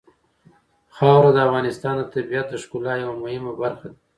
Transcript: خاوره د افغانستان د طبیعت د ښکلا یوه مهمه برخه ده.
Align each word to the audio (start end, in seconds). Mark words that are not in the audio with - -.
خاوره 0.95 1.31
د 1.33 1.37
افغانستان 1.47 1.93
د 1.97 2.03
طبیعت 2.13 2.45
د 2.49 2.53
ښکلا 2.63 2.93
یوه 3.03 3.15
مهمه 3.23 3.51
برخه 3.61 3.87
ده. 3.93 3.97